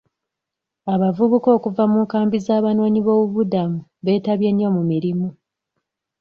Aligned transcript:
Abavubuka 0.93 1.49
okuva 1.57 1.83
mu 1.91 1.99
nkambi 2.05 2.37
z'abanoonyi 2.45 2.99
b'obubuddamu 3.05 3.79
beetabye 4.05 4.49
nnyo 4.51 4.69
mu 4.75 4.81
mirimu. 4.89 5.27